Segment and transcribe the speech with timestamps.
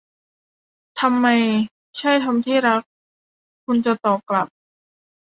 [0.99, 1.27] 'ทำไม
[1.97, 2.81] ใช่ทอมที่รัก'
[3.65, 4.47] คุณจะตอบกลับ